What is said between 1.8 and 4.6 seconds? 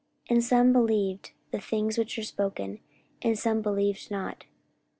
which were spoken, and some believed not.